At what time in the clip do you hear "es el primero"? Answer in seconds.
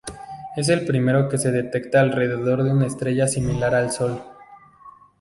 0.57-1.29